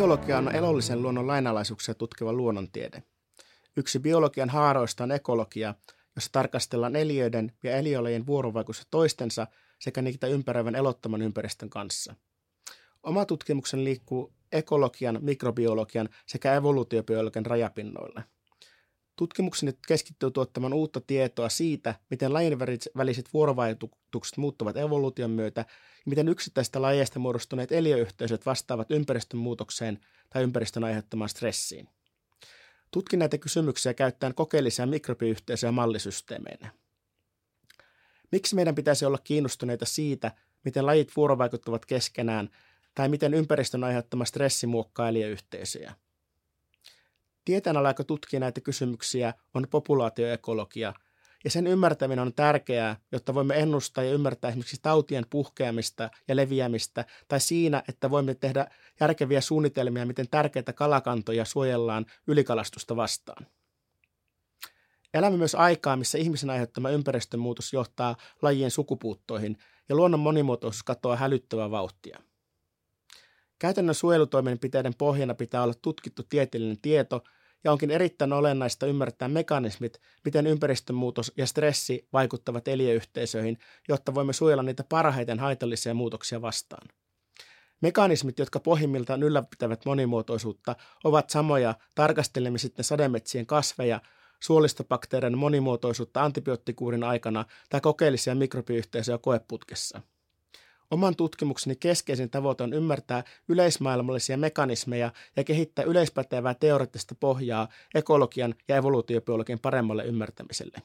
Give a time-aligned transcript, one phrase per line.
[0.00, 3.02] Biologia on elollisen luonnon lainalaisuuksia tutkiva luonnontiede.
[3.76, 5.74] Yksi biologian haaroista on ekologia,
[6.16, 9.46] jossa tarkastellaan eliöiden ja eliolajien vuorovaikutusta toistensa
[9.78, 12.14] sekä niitä ympäröivän elottoman ympäristön kanssa.
[13.02, 18.24] Oma tutkimuksen liikkuu ekologian, mikrobiologian sekä evoluutiobiologian rajapinnoille.
[19.16, 22.58] Tutkimukseni keskittyy tuottamaan uutta tietoa siitä, miten lajien
[22.96, 29.98] väliset vuorovaikutukset muuttuvat evoluution myötä ja miten yksittäistä lajeista muodostuneet eliöyhteisöt vastaavat ympäristön muutokseen
[30.30, 31.88] tai ympäristön aiheuttamaan stressiin.
[32.90, 36.72] Tutkin näitä kysymyksiä käyttäen kokeellisia mikrobiyhteisöjä mallisysteemeinä.
[38.32, 40.32] Miksi meidän pitäisi olla kiinnostuneita siitä,
[40.64, 42.50] miten lajit vuorovaikuttavat keskenään
[42.94, 45.94] tai miten ympäristön aiheuttama stressi muokkaa eliöyhteisöjä?
[47.44, 50.94] Tieteenala, joka tutkii näitä kysymyksiä, on populaatioekologia,
[51.44, 57.04] ja sen ymmärtäminen on tärkeää, jotta voimme ennustaa ja ymmärtää esimerkiksi tautien puhkeamista ja leviämistä,
[57.28, 58.66] tai siinä, että voimme tehdä
[59.00, 63.46] järkeviä suunnitelmia, miten tärkeitä kalakantoja suojellaan ylikalastusta vastaan.
[65.14, 69.56] Elämme myös aikaa, missä ihmisen aiheuttama ympäristönmuutos johtaa lajien sukupuuttoihin
[69.88, 72.18] ja luonnon monimuotoisuus katoaa hälyttävää vauhtia.
[73.60, 77.22] Käytännön suojelutoimenpiteiden pohjana pitää olla tutkittu tieteellinen tieto
[77.64, 84.62] ja onkin erittäin olennaista ymmärtää mekanismit, miten ympäristönmuutos ja stressi vaikuttavat eliöyhteisöihin, jotta voimme suojella
[84.62, 86.88] niitä parhaiten haitallisia muutoksia vastaan.
[87.80, 94.00] Mekanismit, jotka pohjimmiltaan ylläpitävät monimuotoisuutta, ovat samoja, tarkastelemme sitten sademetsien kasveja,
[94.40, 100.00] suolistobakteerien monimuotoisuutta antibioottikuurin aikana tai kokeellisia mikrobiyhteisöjä koeputkessa.
[100.90, 108.76] Oman tutkimukseni keskeisin tavoite on ymmärtää yleismaailmallisia mekanismeja ja kehittää yleispätevää teoreettista pohjaa ekologian ja
[108.76, 110.78] evoluutiobiologian paremmalle ymmärtämiselle.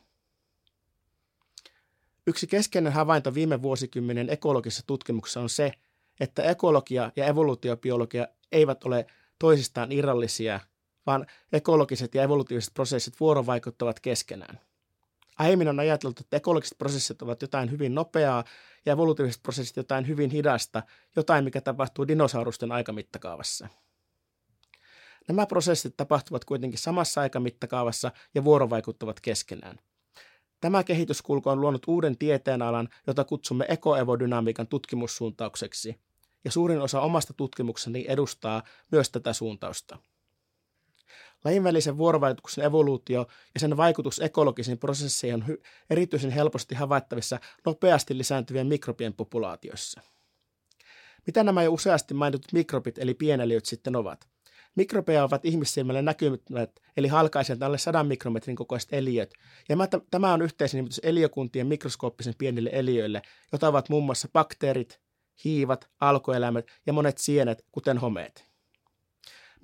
[2.28, 5.72] Yksi keskeinen havainto viime vuosikymmenen ekologisessa tutkimuksessa on se,
[6.20, 9.06] että ekologia ja evoluutiobiologia eivät ole
[9.40, 10.60] toisistaan irrallisia,
[11.06, 14.60] vaan ekologiset ja evolutiiviset prosessit vuorovaikuttavat keskenään.
[15.40, 18.44] Aiemmin on ajateltu, että ekologiset prosessit ovat jotain hyvin nopeaa
[18.86, 20.84] ja evolutiiviset prosessit jotain hyvin hidasta,
[21.16, 23.68] jotain mikä tapahtuu dinosaurusten aikamittakaavassa.
[25.28, 29.80] Nämä prosessit tapahtuvat kuitenkin samassa aikamittakaavassa ja vuorovaikuttavat keskenään.
[30.62, 36.00] Tämä kehityskulku on luonut uuden tieteenalan, jota kutsumme ekoevodynamiikan tutkimussuuntaukseksi,
[36.44, 39.98] ja suurin osa omasta tutkimukseni edustaa myös tätä suuntausta.
[41.46, 48.18] Lajin välisen vuorovaikutuksen evoluutio ja sen vaikutus ekologisiin prosesseihin on hy- erityisen helposti havaittavissa nopeasti
[48.18, 50.02] lisääntyvien mikrobien populaatioissa.
[51.28, 54.28] Mitä nämä jo useasti mainitut mikrobit eli pieneliöt sitten ovat?
[54.76, 59.34] Mikrobeja ovat ihmissilmälle näkymättömät, eli halkaiset alle 100 mikrometrin kokoiset eliöt,
[59.70, 59.76] ja
[60.12, 65.00] tämä on yhteisen nimitys eliökuntien mikroskooppisen pienille eliöille, jota ovat muun muassa bakteerit,
[65.44, 68.55] hiivat, alkoeläimet ja monet sienet, kuten homeet.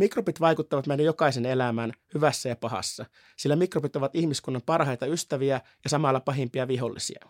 [0.01, 3.05] Mikrobit vaikuttavat meidän jokaisen elämään hyvässä ja pahassa,
[3.37, 7.25] sillä mikrobit ovat ihmiskunnan parhaita ystäviä ja samalla pahimpia vihollisia.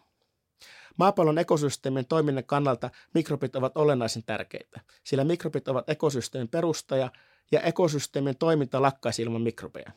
[0.97, 7.11] Maapallon ekosysteemin toiminnan kannalta mikrobit ovat olennaisen tärkeitä, sillä mikrobit ovat ekosysteemin perustaja
[7.51, 9.91] ja ekosysteemin toiminta lakkaisi ilman mikrobeja.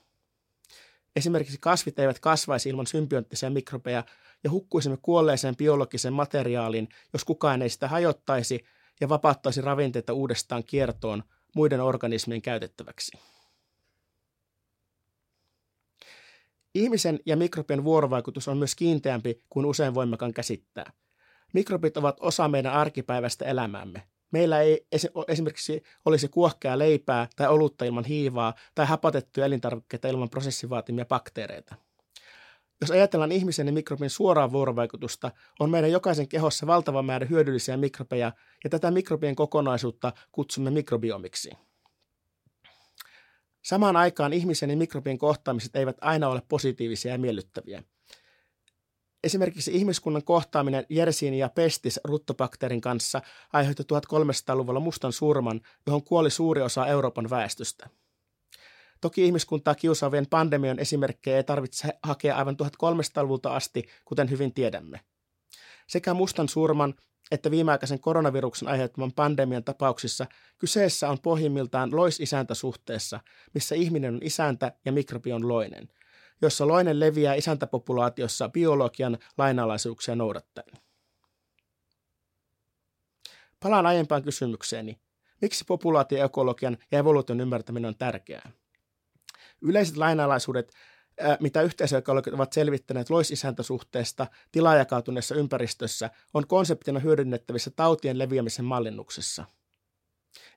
[1.16, 4.04] Esimerkiksi kasvit eivät kasvaisi ilman symbioottisia mikrobeja
[4.44, 8.64] ja hukkuisimme kuolleeseen biologisen materiaaliin, jos kukaan ei sitä hajottaisi
[9.00, 11.22] ja vapauttaisi ravinteita uudestaan kiertoon
[11.54, 13.18] muiden organismien käytettäväksi.
[16.74, 20.92] Ihmisen ja mikrobien vuorovaikutus on myös kiinteämpi kuin usein voimakaan käsittää.
[21.52, 24.02] Mikrobit ovat osa meidän arkipäiväistä elämäämme.
[24.30, 24.86] Meillä ei
[25.28, 31.74] esimerkiksi olisi kuohkea leipää tai olutta ilman hiivaa tai hapatettuja elintarvikkeita ilman prosessivaatimia bakteereita.
[32.80, 35.30] Jos ajatellaan ihmisen ja mikrobin suoraa vuorovaikutusta,
[35.60, 38.32] on meidän jokaisen kehossa valtava määrä hyödyllisiä mikrobeja,
[38.64, 41.50] ja tätä mikrobien kokonaisuutta kutsumme mikrobiomiksi.
[43.62, 47.82] Samaan aikaan ihmisen ja mikrobien kohtaamiset eivät aina ole positiivisia ja miellyttäviä.
[49.24, 53.22] Esimerkiksi ihmiskunnan kohtaaminen Yersiin ja Pestis ruttobakteerin kanssa
[53.52, 57.88] aiheutti 1300-luvulla mustan surman, johon kuoli suuri osa Euroopan väestöstä.
[59.04, 65.00] Toki ihmiskuntaa kiusaavien pandemian esimerkkejä ei tarvitse hakea aivan 1300-luvulta asti, kuten hyvin tiedämme.
[65.86, 66.94] Sekä mustan surman
[67.30, 70.26] että viimeaikaisen koronaviruksen aiheuttaman pandemian tapauksissa
[70.58, 73.20] kyseessä on pohjimmiltaan lois-isäntäsuhteessa,
[73.54, 75.88] missä ihminen on isäntä ja mikrobi on loinen,
[76.42, 80.72] jossa loinen leviää isäntäpopulaatiossa biologian lainalaisuuksia noudattaen.
[83.62, 84.98] Palaan aiempaan kysymykseeni.
[85.40, 88.63] Miksi populaatioekologian ja evoluution ymmärtäminen on tärkeää?
[89.64, 90.72] Yleiset lainalaisuudet,
[91.40, 99.44] mitä yhteisöekologit ovat selvittäneet loisisäntäsuhteesta tilajakautuneessa ympäristössä, on konseptina hyödynnettävissä tautien leviämisen mallinnuksessa.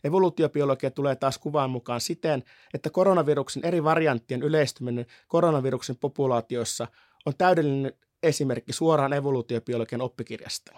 [0.03, 2.43] Evoluutiobiologia tulee taas kuvaan mukaan siten,
[2.73, 6.87] että koronaviruksen eri varianttien yleistyminen koronaviruksen populaatioissa
[7.25, 7.93] on täydellinen
[8.23, 10.71] esimerkki suoraan evoluutiobiologian oppikirjasta.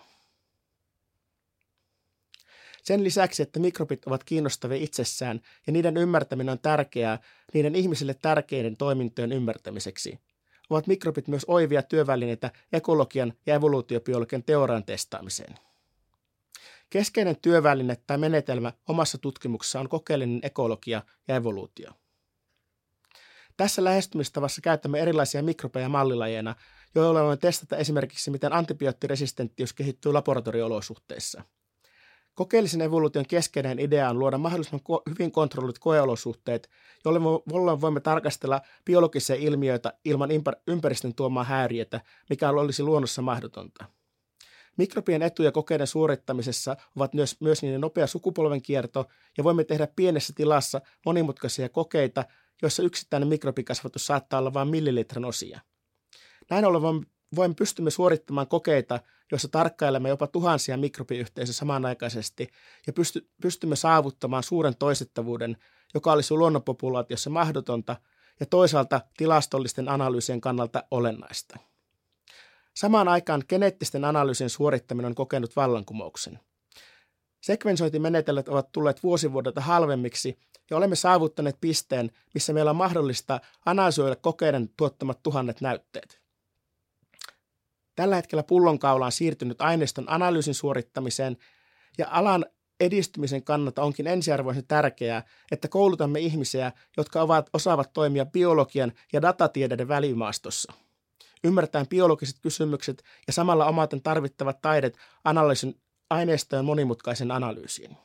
[2.84, 7.20] Sen lisäksi, että mikrobit ovat kiinnostavia itsessään ja niiden ymmärtäminen on tärkeää
[7.54, 10.20] niiden ihmisille tärkeiden toimintojen ymmärtämiseksi,
[10.70, 15.56] ovat mikrobit myös oivia työvälineitä ekologian ja evoluutiobiologian teorian testaamiseen.
[16.90, 21.92] Keskeinen työväline tai menetelmä omassa tutkimuksessa on kokeellinen ekologia ja evoluutio.
[23.58, 26.56] Tässä lähestymistavassa käytämme erilaisia mikrobeja mallilajeina,
[26.96, 31.44] joilla voimme testata esimerkiksi, miten antibioottiresistenttius kehittyy laboratorioolosuhteissa.
[32.40, 36.70] Kokeellisen evoluution keskeinen idea on luoda mahdollisimman hyvin kontrolloidut koeolosuhteet,
[37.06, 40.30] jolloin voimme tarkastella biologisia ilmiöitä ilman
[40.68, 43.86] ympäristön tuomaa häiriötä, mikä olisi luonnossa mahdotonta.
[44.78, 49.06] Mikrobien etuja kokeiden suorittamisessa ovat myös, myös niiden nopea sukupolvenkierto,
[49.38, 52.26] ja voimme tehdä pienessä tilassa monimutkaisia kokeita,
[52.62, 55.60] joissa yksittäinen mikrobikasvatus saattaa olla vain millilitran osia.
[56.50, 57.06] Näin ollen voimme
[57.56, 59.00] pystymme suorittamaan kokeita,
[59.32, 62.50] joissa tarkkailemme jopa tuhansia mikrobiyhteisöjä samanaikaisesti
[62.88, 65.58] ja pysty, pystymme saavuttamaan suuren toistettavuuden,
[65.94, 67.96] joka olisi luonnonpopulaatiossa mahdotonta
[68.40, 71.60] ja toisaalta tilastollisten analyysien kannalta olennaista.
[72.76, 76.40] Samaan aikaan geneettisten analyysien suorittaminen on kokenut vallankumouksen.
[77.42, 80.40] Sekvensointimenetelmät ovat tulleet vuosivuodelta halvemmiksi
[80.70, 86.19] ja olemme saavuttaneet pisteen, missä meillä on mahdollista analysoida kokeiden tuottamat tuhannet näytteet.
[88.00, 91.38] Tällä hetkellä pullonkaula on siirtynyt aineiston analyysin suorittamiseen
[91.98, 92.46] ja alan
[92.80, 99.88] edistymisen kannalta onkin ensiarvoisen tärkeää, että koulutamme ihmisiä, jotka ovat, osaavat toimia biologian ja datatieteiden
[99.88, 100.74] välimaastossa.
[101.44, 107.98] Ymmärtäen biologiset kysymykset ja samalla omaten tarvittavat taidet analyysin aineistojen monimutkaisen analyysiin.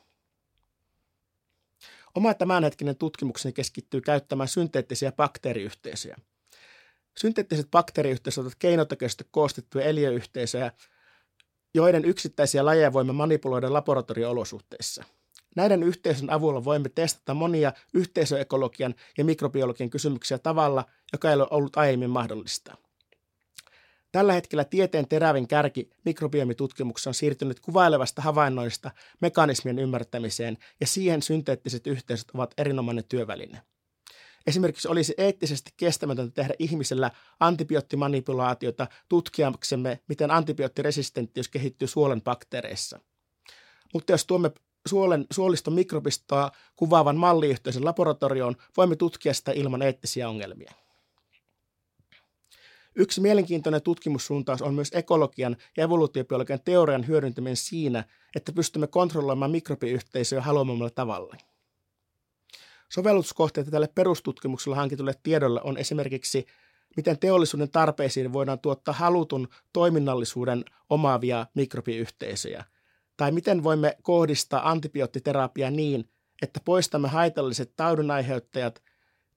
[2.15, 6.17] Oma tämänhetkinen tutkimukseni keskittyy käyttämään synteettisiä bakteeriyhteisöjä–
[7.17, 10.71] Synteettiset bakteeriyhteisöt ovat keinotekoisesti koostettuja eliöyhteisöjä,
[11.73, 15.03] joiden yksittäisiä lajeja voimme manipuloida laboratorio-olosuhteissa.
[15.55, 21.77] Näiden yhteisön avulla voimme testata monia yhteisöekologian ja mikrobiologian kysymyksiä tavalla, joka ei ole ollut
[21.77, 22.77] aiemmin mahdollista.
[24.11, 28.91] Tällä hetkellä tieteen terävin kärki mikrobiomitutkimuksessa on siirtynyt kuvailevasta havainnoista
[29.21, 33.61] mekanismien ymmärtämiseen, ja siihen synteettiset yhteisöt ovat erinomainen työväline.
[34.47, 42.99] Esimerkiksi olisi eettisesti kestämätöntä tehdä ihmisellä antibioottimanipulaatiota tutkiaksemme, miten antibioottiresistenttiys kehittyy suolen bakteereissa.
[43.93, 44.51] Mutta jos tuomme
[44.87, 50.71] suolen, suoliston mikrobistoa kuvaavan malliyhteisön laboratorioon, voimme tutkia sitä ilman eettisiä ongelmia.
[52.95, 58.03] Yksi mielenkiintoinen tutkimussuuntaus on myös ekologian ja evoluutiobiologian teorian hyödyntäminen siinä,
[58.35, 61.35] että pystymme kontrolloimaan mikrobiyhteisöjä haluamalla tavalla.
[62.89, 66.45] Sovelluskohteita tälle perustutkimuksella hankitulle tiedolle on esimerkiksi,
[66.97, 72.65] miten teollisuuden tarpeisiin voidaan tuottaa halutun toiminnallisuuden omaavia mikrobiyhteisöjä,
[73.17, 76.09] tai miten voimme kohdistaa antibioottiterapiaa niin,
[76.41, 78.83] että poistamme haitalliset taudinaiheuttajat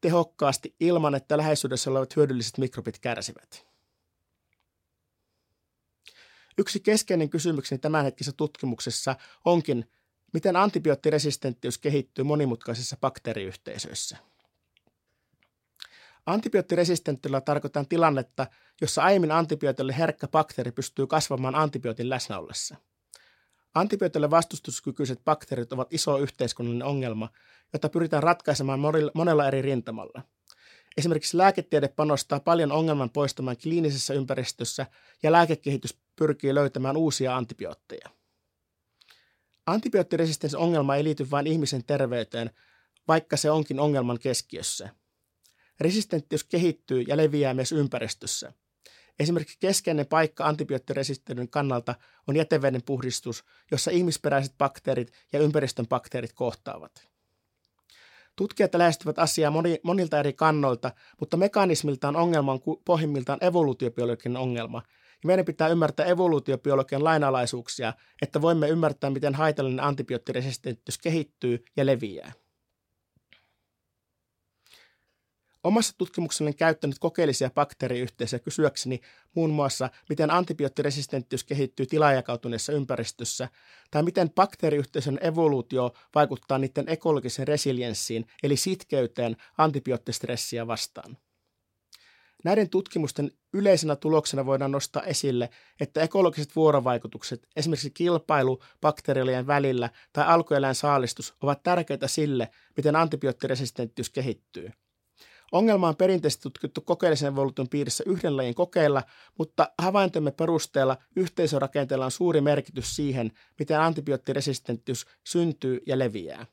[0.01, 3.69] tehokkaasti ilman, että läheisyydessä olevat hyödylliset mikrobit kärsivät.
[6.59, 9.91] Yksi keskeinen kysymykseni tämänhetkisessä tutkimuksessa onkin,
[10.33, 14.17] Miten antibioottiresistenttiys kehittyy monimutkaisissa bakteeriyhteisöissä?
[16.27, 18.47] Antibioottiresistenttillä tarkoitan tilannetta,
[18.81, 22.77] jossa aiemmin antibiootille herkkä bakteeri pystyy kasvamaan antibiootin läsnä ollessa.
[23.75, 27.29] Antibiootille vastustuskykyiset bakteerit ovat iso yhteiskunnallinen ongelma,
[27.73, 28.81] jota pyritään ratkaisemaan
[29.15, 30.23] monella eri rintamalla.
[30.97, 34.87] Esimerkiksi lääketiede panostaa paljon ongelman poistamaan kliinisessä ympäristössä
[35.23, 38.18] ja lääkekehitys pyrkii löytämään uusia antibiootteja.
[39.69, 42.51] Antibioottiresistenssi-ongelma ei liity vain ihmisen terveyteen,
[43.09, 44.89] vaikka se onkin ongelman keskiössä.
[45.81, 48.53] Resistenttius kehittyy ja leviää myös ympäristössä.
[49.19, 51.95] Esimerkiksi keskeinen paikka antibioottiresistentin kannalta
[52.27, 57.09] on jäteveden puhdistus, jossa ihmisperäiset bakteerit ja ympäristön bakteerit kohtaavat.
[58.37, 64.83] Tutkijat lähestyvät asiaa monilta eri kannoilta, mutta mekanismiltaan ongelma on pohjimmiltaan evoluutiobiologinen ongelma,
[65.25, 72.33] meidän pitää ymmärtää evoluutiobiologian lainalaisuuksia, että voimme ymmärtää, miten haitallinen antibioottiresistenttiys kehittyy ja leviää.
[75.65, 79.01] Omassa tutkimuksessani käyttänyt kokeellisia bakteeriyhteisöjä kysyäkseni
[79.35, 83.49] muun muassa, miten antibioottiresistenttiys kehittyy tilajakautuneessa ympäristössä,
[83.91, 91.17] tai miten bakteeriyhteisön evoluutio vaikuttaa niiden ekologiseen resilienssiin, eli sitkeyteen antibioottistressiä vastaan.
[92.45, 100.27] Näiden tutkimusten yleisenä tuloksena voidaan nostaa esille, että ekologiset vuorovaikutukset, esimerkiksi kilpailu bakteerien välillä tai
[100.27, 104.71] alkueläin saalistus, ovat tärkeitä sille, miten antibioottiresistenttiys kehittyy.
[105.53, 109.03] Ongelma on perinteisesti tutkittu kokeellisen evoluution piirissä yhden lajin kokeilla,
[109.39, 116.47] mutta havaintomme perusteella yhteisörakenteella on suuri merkitys siihen, miten antibioottiresistenttiys syntyy ja leviää.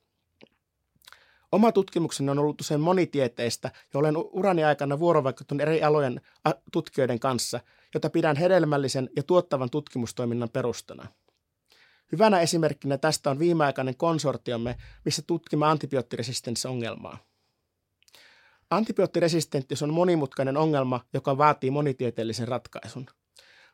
[1.51, 6.21] Oma tutkimukseni on ollut usein monitieteistä ja olen urani aikana vuorovaikuttanut eri alojen
[6.71, 7.59] tutkijoiden kanssa,
[7.93, 11.07] jota pidän hedelmällisen ja tuottavan tutkimustoiminnan perustana.
[12.11, 14.75] Hyvänä esimerkkinä tästä on viimeaikainen konsortiomme,
[15.05, 17.17] missä tutkimme antibioottiresistenssiongelmaa.
[18.69, 23.05] Antibioottiresistenttiys on monimutkainen ongelma, joka vaatii monitieteellisen ratkaisun.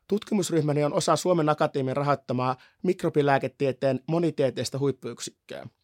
[0.07, 5.67] Tutkimusryhmäni on osa Suomen Akatemian rahoittamaa mikrobilääketieteen monitieteistä huippuyksikköä–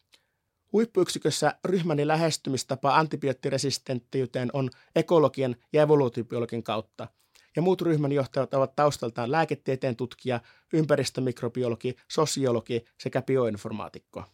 [0.72, 7.08] Huippuyksikössä ryhmäni lähestymistapa antibioottiresistenttiyteen on ekologian ja evoluutiobiologian kautta,
[7.56, 10.40] ja muut ryhmän johtajat ovat taustaltaan lääketieteen tutkija,
[10.72, 14.24] ympäristömikrobiologi, sosiologi sekä bioinformaatikko.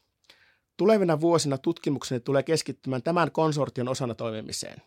[0.76, 4.82] Tulevina vuosina tutkimukseni tulee keskittymään tämän konsortion osana toimimiseen.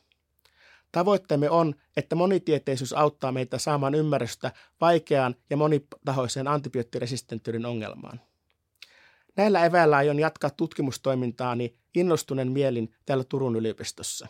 [0.91, 4.51] Tavoitteemme on, että monitieteisyys auttaa meitä saamaan ymmärrystä
[4.81, 8.21] vaikeaan ja monitahoiseen antibioottiresistenttyyden ongelmaan.
[9.37, 14.27] Näillä eväillä aion jatkaa tutkimustoimintaani innostuneen mielin täällä Turun yliopistossa.